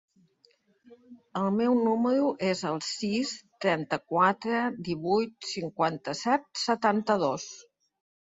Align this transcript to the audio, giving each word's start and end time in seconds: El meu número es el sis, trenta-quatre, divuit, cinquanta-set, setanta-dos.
El 1.41 1.49
meu 1.57 1.75
número 1.87 2.31
es 2.47 2.63
el 2.69 2.81
sis, 2.85 3.33
trenta-quatre, 3.67 4.63
divuit, 4.89 5.51
cinquanta-set, 5.51 6.51
setanta-dos. 6.65 7.47